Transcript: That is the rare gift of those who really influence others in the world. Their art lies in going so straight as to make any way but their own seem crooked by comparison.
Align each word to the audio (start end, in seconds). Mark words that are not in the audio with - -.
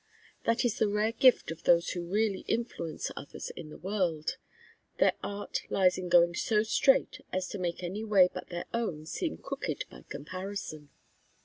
That 0.45 0.65
is 0.65 0.79
the 0.79 0.87
rare 0.87 1.11
gift 1.11 1.51
of 1.51 1.61
those 1.61 1.91
who 1.91 2.01
really 2.11 2.39
influence 2.47 3.11
others 3.15 3.51
in 3.51 3.69
the 3.69 3.77
world. 3.77 4.37
Their 4.97 5.13
art 5.21 5.61
lies 5.69 5.95
in 5.95 6.09
going 6.09 6.33
so 6.33 6.63
straight 6.63 7.21
as 7.31 7.47
to 7.49 7.59
make 7.59 7.83
any 7.83 8.03
way 8.03 8.27
but 8.33 8.49
their 8.49 8.65
own 8.73 9.05
seem 9.05 9.37
crooked 9.37 9.85
by 9.91 10.03
comparison. 10.09 10.89